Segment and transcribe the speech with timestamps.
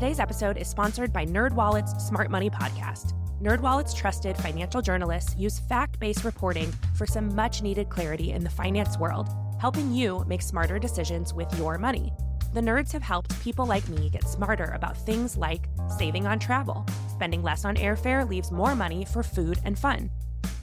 [0.00, 3.12] Today's episode is sponsored by NerdWallet's Smart Money Podcast.
[3.42, 9.28] NerdWallet's trusted financial journalists use fact-based reporting for some much-needed clarity in the finance world,
[9.60, 12.14] helping you make smarter decisions with your money.
[12.54, 15.68] The nerds have helped people like me get smarter about things like
[15.98, 16.86] saving on travel.
[17.10, 20.10] Spending less on airfare leaves more money for food and fun.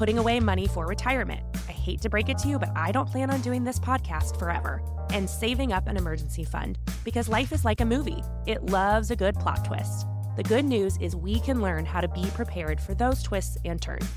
[0.00, 1.42] Putting away money for retirement.
[1.68, 4.38] I hate to break it to you, but I don't plan on doing this podcast
[4.38, 4.80] forever
[5.10, 8.22] and saving up an emergency fund because life is like a movie.
[8.46, 10.06] It loves a good plot twist.
[10.38, 13.78] The good news is we can learn how to be prepared for those twists and
[13.82, 14.10] turns.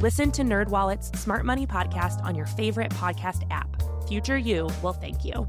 [0.00, 3.82] Listen to NerdWallet's Smart Money podcast on your favorite podcast app.
[4.06, 5.48] Future you will thank you.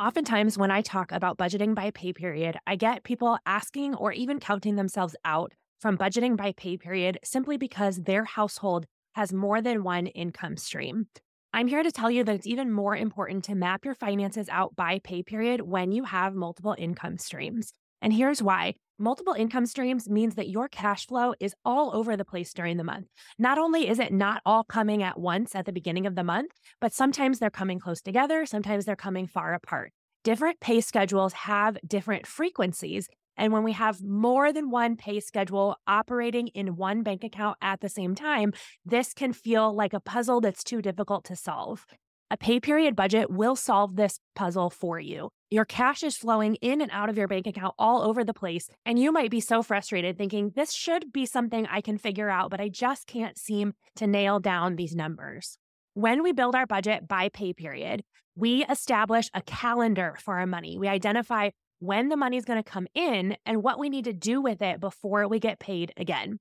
[0.00, 4.40] Oftentimes, when I talk about budgeting by pay period, I get people asking or even
[4.40, 9.84] counting themselves out from budgeting by pay period simply because their household has more than
[9.84, 11.08] one income stream.
[11.52, 14.74] I'm here to tell you that it's even more important to map your finances out
[14.74, 17.74] by pay period when you have multiple income streams.
[18.00, 18.76] And here's why.
[18.98, 22.84] Multiple income streams means that your cash flow is all over the place during the
[22.84, 23.06] month.
[23.38, 26.50] Not only is it not all coming at once at the beginning of the month,
[26.82, 29.92] but sometimes they're coming close together, sometimes they're coming far apart.
[30.22, 35.76] Different pay schedules have different frequencies, and when we have more than one pay schedule
[35.86, 38.52] operating in one bank account at the same time,
[38.84, 41.86] this can feel like a puzzle that's too difficult to solve.
[42.30, 45.30] A pay period budget will solve this puzzle for you.
[45.48, 48.68] Your cash is flowing in and out of your bank account all over the place,
[48.84, 52.50] and you might be so frustrated thinking, this should be something I can figure out,
[52.50, 55.56] but I just can't seem to nail down these numbers.
[55.94, 58.04] When we build our budget by pay period,
[58.36, 60.78] we establish a calendar for our money.
[60.78, 64.12] We identify when the money is going to come in and what we need to
[64.12, 66.38] do with it before we get paid again.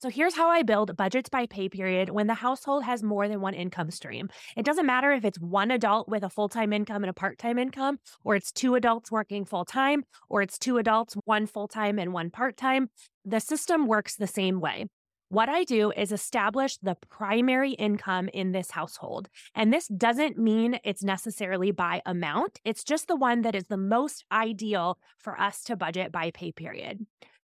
[0.00, 3.40] So here's how I build budgets by pay period when the household has more than
[3.40, 4.30] one income stream.
[4.56, 7.36] It doesn't matter if it's one adult with a full time income and a part
[7.36, 11.68] time income, or it's two adults working full time, or it's two adults, one full
[11.68, 12.90] time and one part time.
[13.24, 14.86] The system works the same way.
[15.30, 19.28] What I do is establish the primary income in this household.
[19.54, 23.76] And this doesn't mean it's necessarily by amount, it's just the one that is the
[23.76, 27.04] most ideal for us to budget by pay period.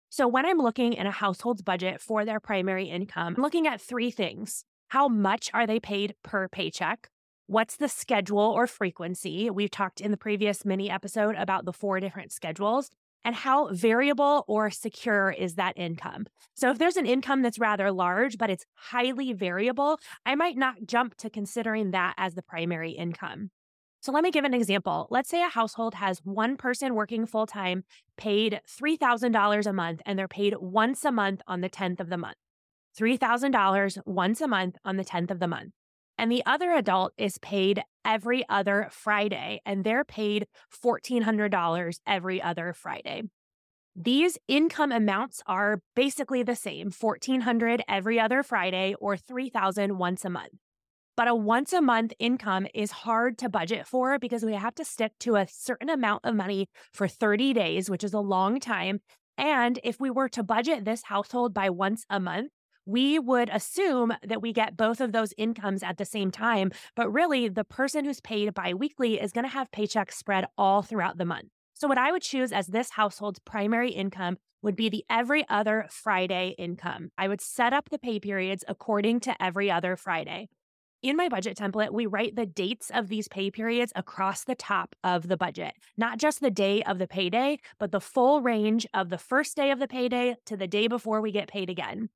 [0.08, 3.82] So, when I'm looking in a household's budget for their primary income, I'm looking at
[3.82, 4.64] three things.
[4.88, 7.10] How much are they paid per paycheck?
[7.46, 9.50] What's the schedule or frequency?
[9.50, 12.90] We've talked in the previous mini episode about the four different schedules
[13.26, 16.26] and how variable or secure is that income.
[16.54, 20.86] So, if there's an income that's rather large, but it's highly variable, I might not
[20.86, 23.50] jump to considering that as the primary income.
[24.00, 25.08] So, let me give an example.
[25.10, 27.82] Let's say a household has one person working full time,
[28.16, 32.16] paid $3,000 a month, and they're paid once a month on the 10th of the
[32.16, 32.36] month.
[32.96, 35.72] $3,000 once a month on the 10th of the month
[36.18, 40.46] and the other adult is paid every other Friday, and they're paid
[40.82, 43.22] $1,400 every other Friday.
[43.94, 50.30] These income amounts are basically the same 1400 every other Friday or 3000 once a
[50.30, 50.52] month.
[51.16, 54.84] But a once a month income is hard to budget for because we have to
[54.84, 59.00] stick to a certain amount of money for 30 days, which is a long time.
[59.38, 62.52] And if we were to budget this household by once a month,
[62.86, 66.70] we would assume that we get both of those incomes at the same time.
[66.94, 71.18] But really, the person who's paid biweekly is going to have paychecks spread all throughout
[71.18, 71.48] the month.
[71.74, 75.86] So, what I would choose as this household's primary income would be the every other
[75.90, 77.10] Friday income.
[77.18, 80.48] I would set up the pay periods according to every other Friday.
[81.02, 84.96] In my budget template, we write the dates of these pay periods across the top
[85.04, 89.10] of the budget, not just the day of the payday, but the full range of
[89.10, 92.08] the first day of the payday to the day before we get paid again.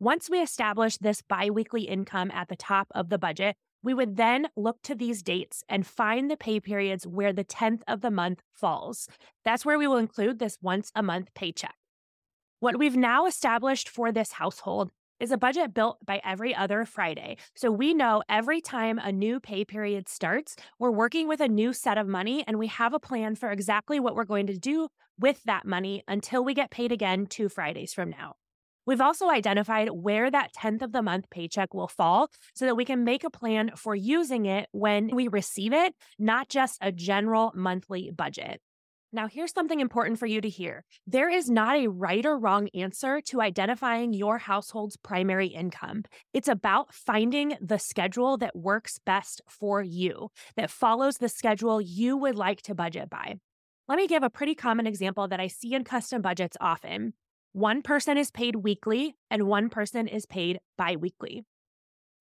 [0.00, 4.46] Once we establish this biweekly income at the top of the budget, we would then
[4.56, 8.40] look to these dates and find the pay periods where the 10th of the month
[8.54, 9.08] falls.
[9.44, 11.74] That's where we will include this once a month paycheck.
[12.60, 17.36] What we've now established for this household is a budget built by every other Friday.
[17.56, 21.72] So we know every time a new pay period starts, we're working with a new
[21.72, 24.90] set of money and we have a plan for exactly what we're going to do
[25.18, 28.36] with that money until we get paid again two Fridays from now.
[28.88, 32.86] We've also identified where that 10th of the month paycheck will fall so that we
[32.86, 37.52] can make a plan for using it when we receive it, not just a general
[37.54, 38.62] monthly budget.
[39.12, 40.86] Now, here's something important for you to hear.
[41.06, 46.04] There is not a right or wrong answer to identifying your household's primary income.
[46.32, 52.16] It's about finding the schedule that works best for you, that follows the schedule you
[52.16, 53.34] would like to budget by.
[53.86, 57.12] Let me give a pretty common example that I see in custom budgets often.
[57.52, 61.44] One person is paid weekly and one person is paid biweekly.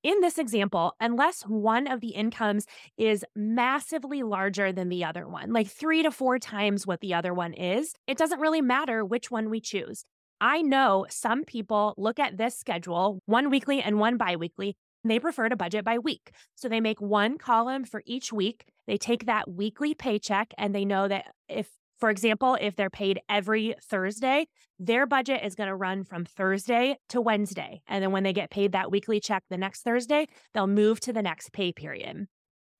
[0.03, 2.65] In this example, unless one of the incomes
[2.97, 7.33] is massively larger than the other one, like three to four times what the other
[7.33, 10.05] one is, it doesn't really matter which one we choose.
[10.39, 15.19] I know some people look at this schedule, one weekly and one biweekly, and they
[15.19, 16.31] prefer to budget by week.
[16.55, 18.65] So they make one column for each week.
[18.85, 23.19] They take that weekly paycheck and they know that if for example, if they're paid
[23.27, 24.47] every Thursday,
[24.79, 27.81] their budget is going to run from Thursday to Wednesday.
[27.87, 31.13] And then when they get paid that weekly check the next Thursday, they'll move to
[31.13, 32.27] the next pay period.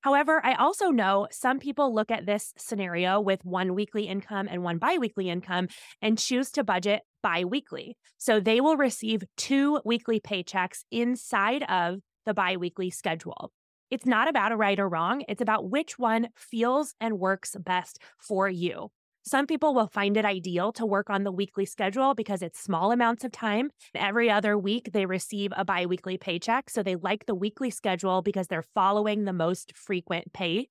[0.02, 4.62] However, I also know some people look at this scenario with one weekly income and
[4.62, 5.66] one biweekly income
[6.00, 7.96] and choose to budget biweekly.
[8.16, 13.50] So they will receive two weekly paychecks inside of the biweekly schedule.
[13.90, 17.98] It's not about a right or wrong, it's about which one feels and works best
[18.18, 18.90] for you.
[19.24, 22.92] Some people will find it ideal to work on the weekly schedule because it's small
[22.92, 23.70] amounts of time.
[23.94, 26.70] Every other week, they receive a biweekly paycheck.
[26.70, 30.68] So they like the weekly schedule because they're following the most frequent pay.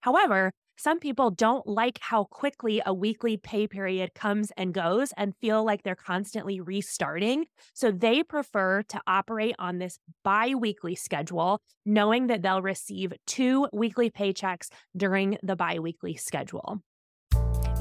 [0.00, 5.36] However, some people don't like how quickly a weekly pay period comes and goes and
[5.40, 7.44] feel like they're constantly restarting.
[7.72, 13.68] So they prefer to operate on this bi weekly schedule, knowing that they'll receive two
[13.72, 16.82] weekly paychecks during the bi weekly schedule.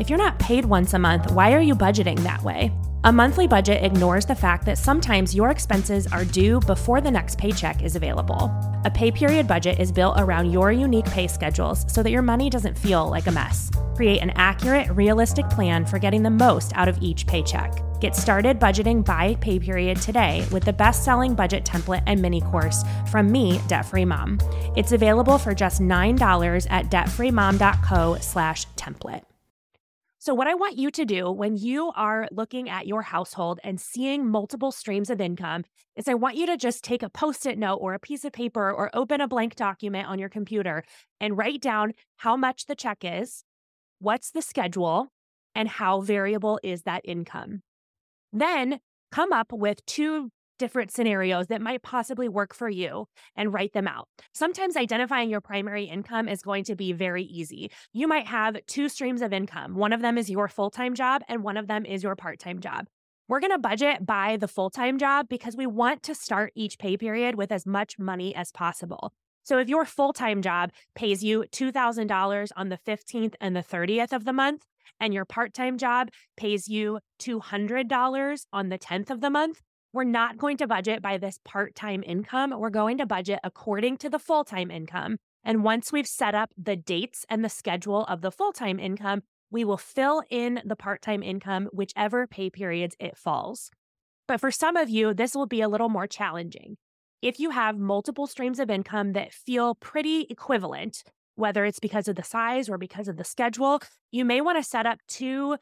[0.02, 2.72] If you're not paid once a month, why are you budgeting that way?
[3.04, 7.38] A monthly budget ignores the fact that sometimes your expenses are due before the next
[7.38, 8.50] paycheck is available.
[8.84, 12.50] A pay period budget is built around your unique pay schedules so that your money
[12.50, 13.70] doesn't feel like a mess.
[13.96, 17.72] Create an accurate, realistic plan for getting the most out of each paycheck.
[18.00, 22.84] Get started budgeting by pay period today with the best-selling budget template and mini course
[23.12, 24.40] from me, Debt Free Mom.
[24.76, 29.22] It's available for just $9 at debtfreemom.co/template.
[30.22, 33.82] So, what I want you to do when you are looking at your household and
[33.82, 35.64] seeing multiple streams of income
[35.96, 38.32] is I want you to just take a post it note or a piece of
[38.32, 40.84] paper or open a blank document on your computer
[41.20, 43.44] and write down how much the check is,
[43.98, 45.08] what's the schedule,
[45.56, 47.64] and how variable is that income.
[48.32, 48.80] Then
[49.12, 50.30] come up with two
[50.62, 54.08] different scenarios that might possibly work for you and write them out.
[54.32, 57.72] Sometimes identifying your primary income is going to be very easy.
[57.94, 59.74] You might have two streams of income.
[59.74, 62.38] One of them is your full time job, and one of them is your part
[62.38, 62.86] time job.
[63.28, 66.78] We're going to budget by the full time job because we want to start each
[66.78, 69.14] pay period with as much money as possible.
[69.42, 74.14] So if your full time job pays you $2,000 on the 15th and the 30th
[74.14, 74.62] of the month,
[75.00, 79.60] and your part time job pays you $200 on the 10th of the month,
[79.94, 82.54] we're not going to budget by this part time income.
[82.58, 85.18] We're going to budget according to the full time income.
[85.44, 89.24] And once we've set up the dates and the schedule of the full time income,
[89.50, 93.70] we will fill in the part time income, whichever pay periods it falls.
[94.28, 96.78] But for some of you, this will be a little more challenging.
[97.22, 101.04] If you have multiple streams of income that feel pretty equivalent,
[101.36, 104.64] whether it's because of the size or because of the schedule, you may want to
[104.64, 105.58] set up two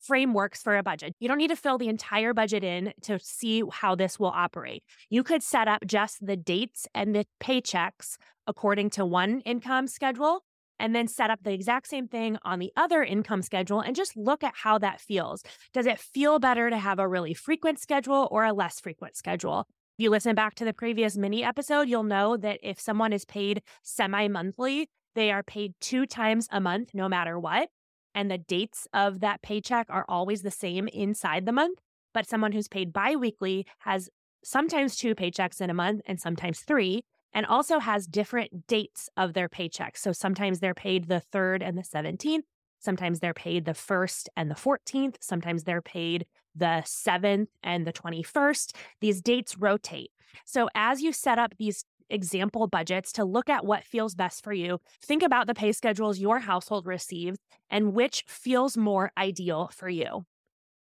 [0.00, 1.14] frameworks for a budget.
[1.20, 4.82] You don't need to fill the entire budget in to see how this will operate.
[5.10, 8.16] You could set up just the dates and the paychecks
[8.46, 10.42] according to one income schedule
[10.80, 14.16] and then set up the exact same thing on the other income schedule and just
[14.16, 15.42] look at how that feels.
[15.72, 19.66] Does it feel better to have a really frequent schedule or a less frequent schedule?
[19.98, 23.24] If you listen back to the previous mini episode, you'll know that if someone is
[23.24, 27.68] paid semi monthly, they are paid two times a month, no matter what
[28.18, 31.78] and the dates of that paycheck are always the same inside the month.
[32.12, 34.10] But someone who's paid biweekly has
[34.42, 39.34] sometimes two paychecks in a month and sometimes three, and also has different dates of
[39.34, 39.98] their paychecks.
[39.98, 42.42] So sometimes they're paid the 3rd and the 17th.
[42.80, 45.14] Sometimes they're paid the 1st and the 14th.
[45.20, 48.72] Sometimes they're paid the 7th and the 21st.
[49.00, 50.10] These dates rotate.
[50.44, 54.52] So as you set up these example budgets to look at what feels best for
[54.52, 54.80] you.
[55.02, 57.38] Think about the pay schedules your household receives
[57.70, 60.24] and which feels more ideal for you.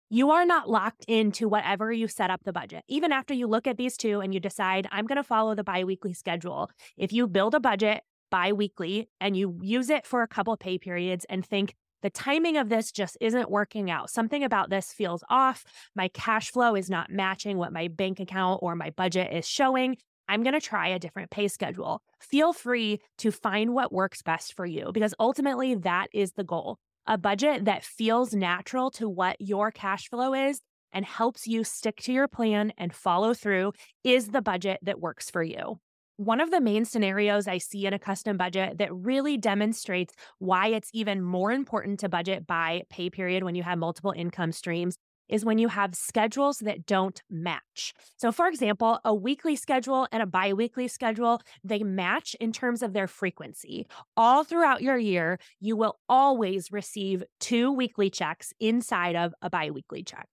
[0.09, 2.83] You are not locked into whatever you set up the budget.
[2.87, 5.63] Even after you look at these two and you decide, I'm going to follow the
[5.63, 10.55] biweekly schedule, if you build a budget biweekly and you use it for a couple
[10.57, 14.11] pay periods and think, the timing of this just isn't working out.
[14.11, 15.65] Something about this feels off.
[15.95, 19.97] My cash flow is not matching what my bank account or my budget is showing.
[20.27, 22.01] I'm going to try a different pay schedule.
[22.19, 26.77] Feel free to find what works best for you because ultimately that is the goal.
[27.07, 31.97] A budget that feels natural to what your cash flow is and helps you stick
[32.01, 35.79] to your plan and follow through is the budget that works for you.
[36.17, 40.67] One of the main scenarios I see in a custom budget that really demonstrates why
[40.67, 44.97] it's even more important to budget by pay period when you have multiple income streams
[45.29, 47.93] is when you have schedules that don't match.
[48.17, 52.81] So, for example, a weekly schedule and a bi weekly schedule, they match in terms
[52.81, 53.87] of their frequency.
[54.15, 59.71] All throughout your year, you will always receive two weekly checks inside of a bi
[59.71, 60.27] weekly check.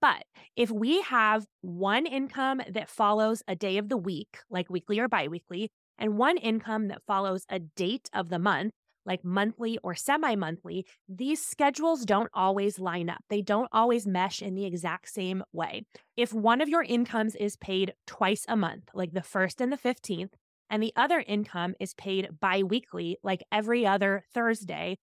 [0.00, 0.24] But
[0.56, 5.08] if we have one income that follows a day of the week, like weekly or
[5.08, 8.72] biweekly, and one income that follows a date of the month,
[9.04, 13.24] like monthly or semi monthly, these schedules don't always line up.
[13.28, 15.82] They don't always mesh in the exact same way.
[16.16, 19.76] If one of your incomes is paid twice a month, like the first and the
[19.76, 20.32] 15th,
[20.68, 24.98] and the other income is paid bi weekly, like every other Thursday,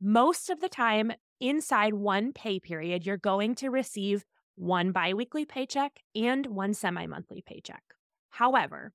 [0.00, 4.24] most of the time inside one pay period, you're going to receive
[4.56, 7.82] one bi weekly paycheck and one semi monthly paycheck.
[8.30, 8.92] However,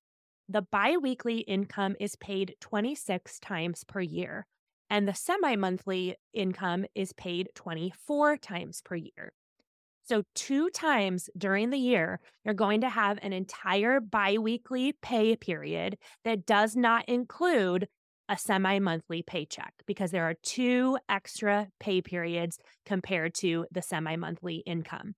[0.52, 4.46] the biweekly income is paid 26 times per year,
[4.90, 9.34] and the semi monthly income is paid 24 times per year.
[10.04, 15.98] So, two times during the year, you're going to have an entire biweekly pay period
[16.26, 17.88] that does not include
[18.28, 24.16] a semi monthly paycheck because there are two extra pay periods compared to the semi
[24.16, 25.16] monthly income.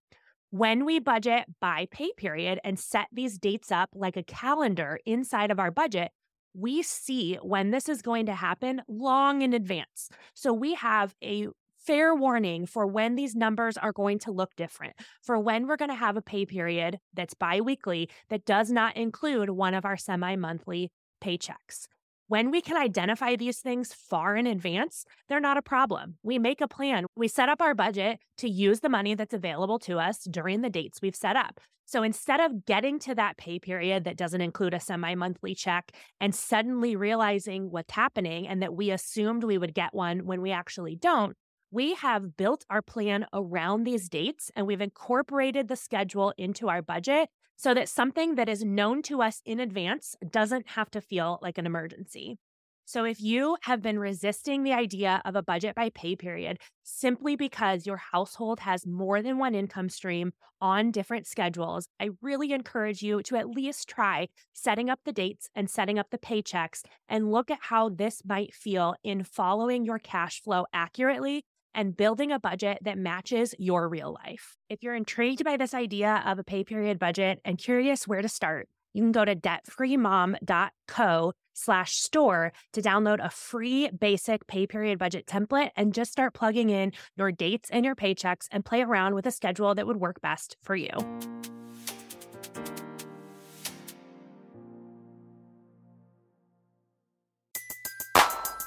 [0.54, 5.50] When we budget by pay period and set these dates up like a calendar inside
[5.50, 6.12] of our budget,
[6.54, 10.10] we see when this is going to happen long in advance.
[10.36, 11.48] So we have a
[11.80, 14.94] fair warning for when these numbers are going to look different,
[15.24, 19.50] for when we're going to have a pay period that's biweekly that does not include
[19.50, 21.88] one of our semi monthly paychecks.
[22.28, 26.16] When we can identify these things far in advance, they're not a problem.
[26.24, 27.06] We make a plan.
[27.16, 30.70] We set up our budget to use the money that's available to us during the
[30.70, 31.60] dates we've set up.
[31.86, 35.92] So instead of getting to that pay period that doesn't include a semi monthly check
[36.22, 40.52] and suddenly realizing what's happening and that we assumed we would get one when we
[40.52, 41.36] actually don't,
[41.74, 46.84] we have built our plan around these dates and we've incorporated the schedule into our
[46.84, 51.40] budget so that something that is known to us in advance doesn't have to feel
[51.42, 52.38] like an emergency.
[52.86, 57.38] So, if you have been resisting the idea of a budget by pay period simply
[57.38, 63.02] because your household has more than one income stream on different schedules, I really encourage
[63.02, 67.32] you to at least try setting up the dates and setting up the paychecks and
[67.32, 72.40] look at how this might feel in following your cash flow accurately and building a
[72.40, 74.58] budget that matches your real life.
[74.70, 78.30] If you're intrigued by this idea of a pay period budget and curious where to
[78.30, 85.00] start, you can go to debtfreemom.co slash store to download a free basic pay period
[85.00, 89.16] budget template and just start plugging in your dates and your paychecks and play around
[89.16, 90.90] with a schedule that would work best for you.